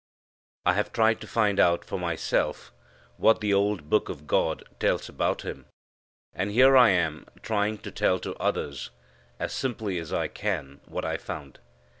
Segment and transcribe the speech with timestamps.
[0.65, 2.73] I have tried to find out for myself
[3.17, 5.67] what the old Book of God tells about Him.
[6.33, 8.89] And here I am trying to tell to others,
[9.37, 11.59] as simply as I can, what I found.